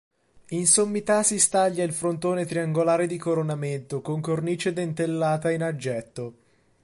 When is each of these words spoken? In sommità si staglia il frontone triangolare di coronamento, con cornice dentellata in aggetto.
In 0.47 0.65
sommità 0.65 1.21
si 1.21 1.37
staglia 1.37 1.83
il 1.83 1.93
frontone 1.93 2.47
triangolare 2.47 3.05
di 3.05 3.19
coronamento, 3.19 4.01
con 4.01 4.19
cornice 4.19 4.73
dentellata 4.73 5.51
in 5.51 5.61
aggetto. 5.61 6.33